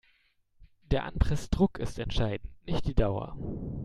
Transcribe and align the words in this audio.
Der 0.89 1.03
Anpressdruck 1.05 1.77
ist 1.77 1.99
entscheidend, 1.99 2.49
nicht 2.65 2.87
die 2.87 2.95
Dauer. 2.95 3.37